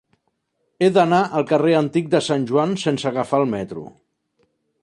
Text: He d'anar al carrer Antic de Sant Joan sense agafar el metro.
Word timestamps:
He 0.85 0.89
d'anar 0.95 1.19
al 1.41 1.45
carrer 1.51 1.75
Antic 1.81 2.09
de 2.15 2.23
Sant 2.31 2.49
Joan 2.53 2.75
sense 2.87 3.09
agafar 3.15 3.43
el 3.45 3.49
metro. 3.57 3.89